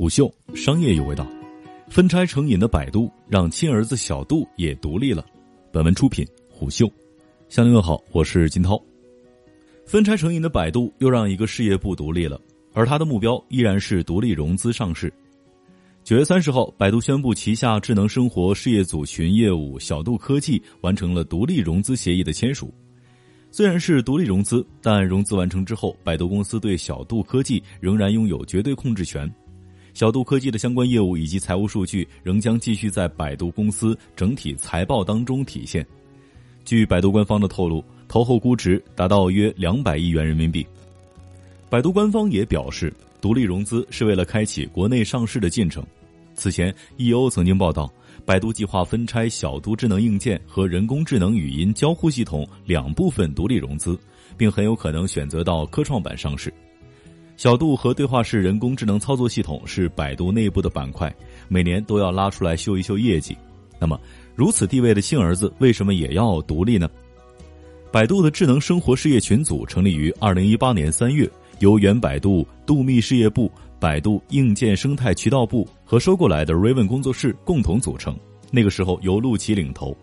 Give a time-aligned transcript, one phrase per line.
[0.00, 1.30] 虎嗅商业有味道，
[1.90, 5.22] 分拆成瘾的百度让亲儿子小度也独立了。
[5.70, 6.90] 本文出品虎嗅，
[7.50, 8.82] 向您问好，我是金涛。
[9.84, 12.40] 分拆成瘾的百度又让一个事业部独立了，
[12.72, 15.12] 而它的目标依然是独立融资上市。
[16.02, 22.72] 九月三十号，百度宣布旗下智能生活事业组群业务小度科技完成了独立融资协议的签署。
[23.50, 29.30] 虽然是独立融资，但融资完成之后，百度公司对小度科技仍然拥有绝对控制权。
[29.94, 35.86] 小度科技的相关业务以及财务数据仍将继续在百度公司整体财报当中体现。
[36.64, 40.66] 据百度官方的透露，投后估值达到约两百亿元人民币。
[41.68, 45.84] 百度官方也表示，独立融资是为了开启国内上市的进程。
[46.34, 47.92] 此前，E.O 曾经报道。
[48.26, 53.98] 百度计划分拆小度智能硬件和人工智能语音交互系统两部分独立融资，
[54.36, 56.52] 并很有可能选择到科创板上市。
[57.40, 61.10] 小度和对话式人工智能操作系统是百度内部的板块，
[61.48, 63.34] 每年都要拉出来秀一秀业绩。
[63.78, 63.98] 那么，
[64.34, 66.86] 如此地位的亲儿子为什么也要独立呢？
[67.90, 71.26] 百度的智能生活事业群组成立于二零一八年三月，
[71.60, 73.50] 由原百度度秘事业部。
[73.78, 78.14] 百度硬件生态渠道部和收购来的 Raven 工作室共同组成。
[78.50, 79.96] 那个时候由陆琪领头。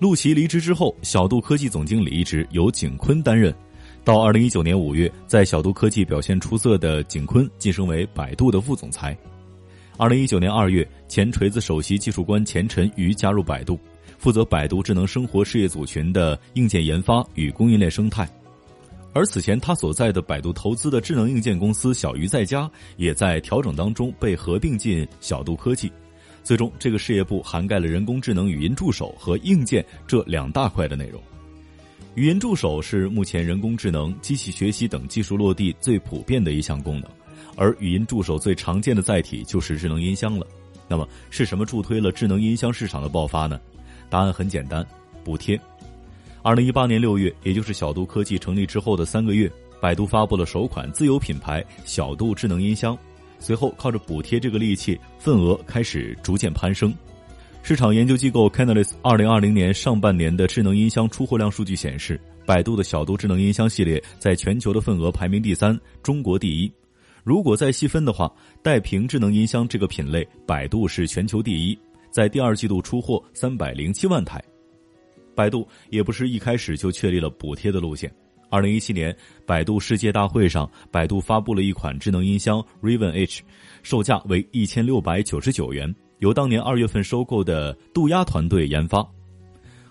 [0.00, 3.54] 陆琪离职之后，小度科技总经理一职由景坤担任。
[4.02, 9.16] 到二零一九年五月，在小度科技表现出色的景坤晋升为百度的副总裁。
[9.98, 13.78] 二零一九年二月，前锤子首席技术官钱晨瑜加入百度，
[14.16, 18.26] 负责百度智能生活事业组群的硬件研发与供应链生态。
[19.12, 25.92] 而此前他所在的百度投资的智能硬件公司小鱼在家，也在调整当中被合并进小度科技，
[26.42, 31.20] 最终这个事业部涵盖了人工智能语音助手和硬件这两大块的内容。
[32.16, 37.08] 语音助手是目前人工智能、机器学习等技术落地最普遍的一项功能，
[37.54, 40.44] 而语音助手最常见的载体就是智能音箱了。
[40.88, 43.60] 那么是什么助推了智能音箱市场的爆发呢？
[44.08, 44.84] 答案很简单，
[45.22, 45.58] 补贴。
[46.42, 49.48] 二零一八年六月，也就是小度科技成立之后的三个月，
[49.80, 52.98] 百度发布了首款自有品牌小度智能音箱。
[53.38, 56.92] 随后，靠着补贴这个利器，份额开始逐渐攀升。
[57.62, 66.72] 市场研究机构 Canalys 二零二零年上半年的智能音箱出货量数据显示，百度的小度智能音箱系列在全球的份额排名第三，中国第一。
[67.22, 68.32] 如果再细分的话，
[68.62, 71.78] 带屏智能音箱这个品类，百度是全球第一，
[72.10, 74.42] 在第二季度出货三百零七万台。
[75.36, 78.10] 百度也不是一开始就确立了补贴的路线。
[78.48, 79.14] 二零一七年，
[79.46, 83.42] 百度世界大会上，百度发布了一款智能音箱 Raven H，
[83.82, 89.06] 售价为一千六百九十九元，由当年二月份收购的杜鸦团队研发。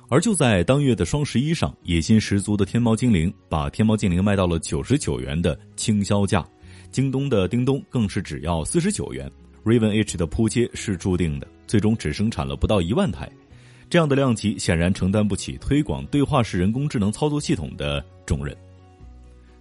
[0.07, 6.43] 而就在当月的双十一上，野心十足的天猫精灵把天猫精灵卖到了九十九元的倾销价，
[6.89, 9.29] 京东的叮咚更是只要四十九元。
[9.63, 13.29] Raven H 的扑街是注定的，最终只生产了不到一万台。
[13.87, 18.55] 这样的量级显然承担不起推广对话式人工智能操作系统的重任。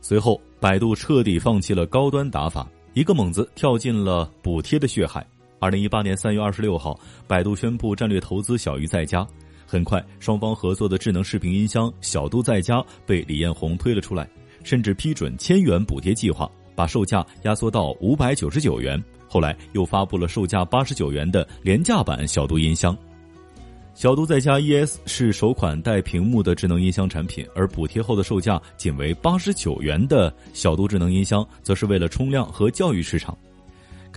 [0.00, 5.26] 随后，百度彻底放弃了高端打法，一个猛子跳进了补贴的血海。
[5.60, 9.26] 二零一八年三月二十六号，百度宣布战略投资小鱼在家。
[9.66, 14.28] 很快，双方合作的智能视频音箱小度在家被李彦宏推了出来，
[14.62, 19.02] 甚至批准千元补贴计划，把售价压缩到五百九十九元。
[19.26, 22.96] 后来又发布了售价八十九元的廉价版小度音箱。
[23.94, 33.36] 小度在家 ES 是首款带屏幕的智能音箱产品，而补贴后的售价仅为八十九元的小度智能音箱，则是为了冲量和教育市场。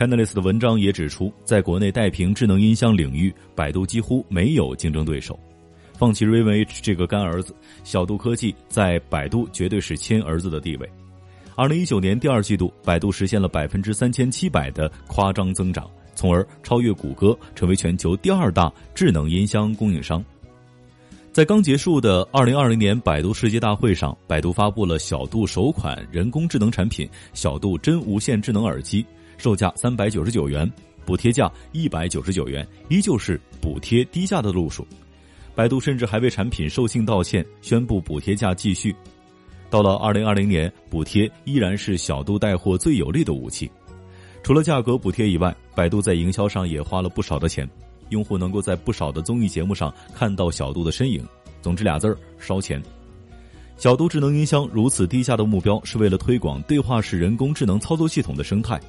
[0.02, 5.40] Canalys 的文章也指出，在国内带屏智能音箱领域，百度几乎没有竞争对手。
[5.94, 7.54] 放弃 Raven H 这个干儿子，
[7.84, 10.90] 小度科技在百度绝对是亲儿子的地位。
[11.54, 15.88] 二零一九年第二季度，百度实现了百分之三千七百的夸张增长。
[16.16, 20.26] 从而超越谷歌，成为全球第二大智能音箱供应商。
[21.32, 29.06] 在刚结束的二零二零年百度世界大会上，百度发布了小度首款人工智能产品——小度真无线智能耳机，
[29.41, 30.72] 售价三百九十九元，
[31.03, 34.88] 补贴价一百九十九元，依旧是补贴低价的路数。
[35.55, 38.96] 百度甚至还为产品售罄道歉，宣布补贴价继续。
[39.67, 43.70] 到了二零二零年，补贴依然是小度带货最有力的武器。
[44.43, 47.67] 除了价格补贴以外，百度在营销上也花了不少的钱，
[48.09, 51.26] 用户能够在不少的综艺节目上看到小度的身影。
[51.64, 52.79] 总之俩字儿烧钱。
[53.78, 58.79] 小度智能音箱如此低价的目标，是为了推广对话式人工智能操作系统的生态。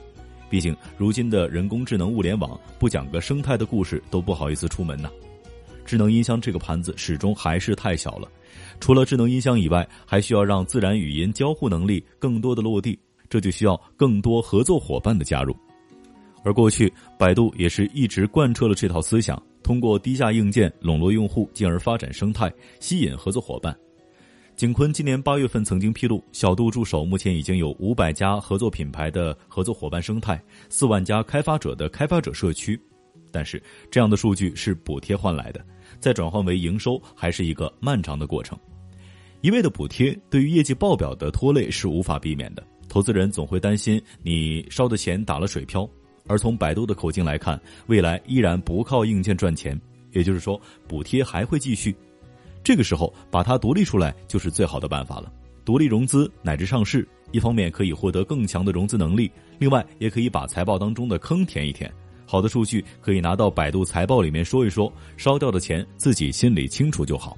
[0.52, 5.10] 毕竟如今的人工智能物联网，不讲个生态的故事都不好意思出门呐。
[5.87, 8.28] 智能音箱这个盘子始终还是太小了，
[8.78, 12.99] 除了智能音箱以外，还需要让自然语音交互能力更多的落地。
[13.31, 15.56] 这就需要更多合作伙伴的加入。
[16.44, 23.75] 而过去百度也是一直贯彻了这套思想，通过低价硬件笼络用户，进而发展生态，吸引合作伙伴。
[24.62, 32.81] 景坤今年八月份曾经披露，小度助手目前已经有五百家合作品牌的合作伙伴生态，四万家开发者的开发者社区。
[33.32, 33.61] 但是，
[33.91, 35.61] 这样的数据是补贴换来的，
[35.99, 38.56] 再转换为营收还是一个漫长的过程。
[39.41, 45.85] 一味的补贴对于业绩报表的拖累是无法避免的，投资人总会担心你烧的钱打了水漂。
[46.29, 49.76] 而从百度的口径来看，未来依然不靠硬件赚钱，
[50.12, 51.93] 也就是说，补贴还会继续。
[52.64, 55.32] 这个时候把它独立出来就是最好的办法了。
[55.64, 61.93] 独立融资乃至上市，一方面可以获得更强的融资能力，另外也可以把财报当中的坑填一填。
[62.26, 67.37] 好的数据可以拿到百度财报里面说一说，烧掉的钱自己心里清楚就好。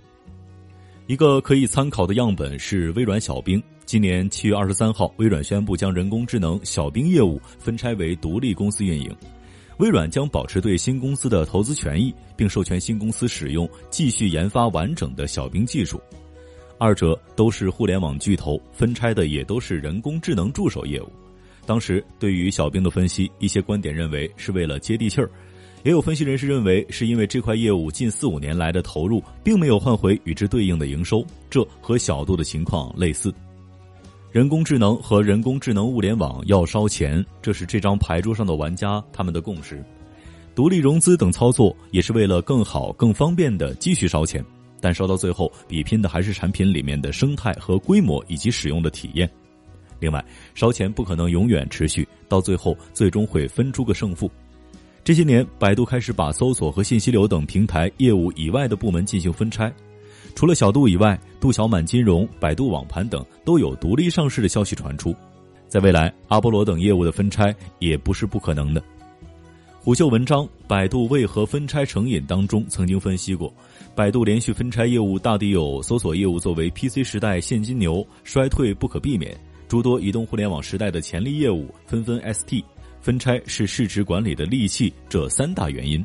[1.06, 3.62] 一个可以参考的样本是微软小冰。
[3.84, 9.14] 今年七月二十三号，微软宣布将人工智能小冰业务分拆为独立公司运营。
[9.78, 16.00] 微软将保持对新公司的投资权益，并授权新公司使用继续研发完整的小冰技术。
[16.78, 21.08] 二者都是互联网巨头，分拆的也都是人工智能助手业务。
[21.66, 25.30] 当时对于小冰的分析，一些观点认为是为了接地气儿。
[25.82, 33.32] 也有分析人士认为，是因为这块业务近四五年来的投入，并没有换回与之对应的营收，这和小度的情况类似。
[34.34, 39.80] 人工智能和人工智能物联网要烧钱，这是这张牌桌上的玩家他们的共识。
[40.56, 44.44] 独立融资等操作也是为了更好、更方便的继续烧钱，
[44.80, 49.30] 但烧到最后，比拼的还是产品里面的生态和规模以及使用的体验。
[50.00, 54.28] 另外，烧钱不可能永远持续，到最后最终会分出个胜负。
[55.04, 59.72] 这些年，百度开始把搜索和信息流等平台业务以外的部门进行分拆。
[60.34, 65.14] 除了小度以外，度小满金融、百度网盘等都有独立上市的消息传出。
[65.68, 68.82] 在未来，阿波罗等业务的分拆也不是不可能的。
[69.80, 73.52] 虎嗅文章《百度为何分拆成瘾》当中曾经分析过，
[73.94, 79.38] 百度连续分拆业务大抵有搜索业务作为 PC 时代现金牛衰退不可避免，
[79.68, 82.64] 诸多移动互联网时代的潜力业务纷纷 ST。
[83.02, 86.02] 分拆是市值管理的利器，这三大原因。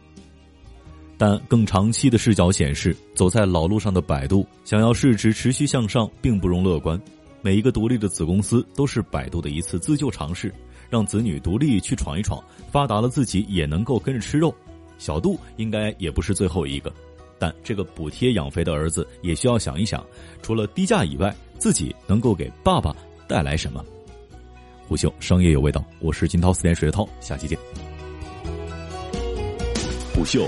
[1.19, 6.97] 但更长期的视角显示，走在老路上的百度，想要市值持续向上，并不容乐观。
[7.41, 10.49] 每一个独立的子公司都是百度的一次自救尝试，
[10.89, 14.55] 让子女独立去闯一闯，发达了自己也能够跟着吃肉。
[14.97, 16.89] 小度应该也不是最后一个，
[17.37, 20.01] 但这个补贴养肥的儿子也需要想一想，
[20.41, 22.95] 除了低价以外，自己能够给爸爸
[23.27, 23.83] 带来什么。
[24.87, 27.59] 虎嗅商业有味道，我是金涛四点水的涛，下期见。
[30.15, 30.47] 虎嗅